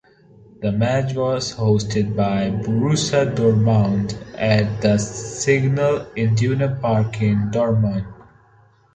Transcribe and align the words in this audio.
The 0.63 0.71
match 0.71 1.13
was 1.13 1.53
hosted 1.53 2.15
by 2.15 2.49
Borussia 2.49 3.35
Dortmund 3.35 4.17
at 4.35 4.81
the 4.81 4.97
Signal 4.97 6.07
Iduna 6.17 6.79
Park 6.81 7.21
in 7.21 7.51
Dortmund. 7.51 8.11